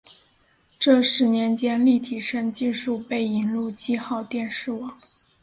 [0.79, 4.97] 这十年间立体声技术被引入七号电视网。